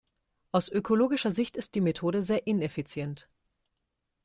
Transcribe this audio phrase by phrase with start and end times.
[0.51, 3.29] Aus ökologischer Sicht ist die Methode sehr ineffizient.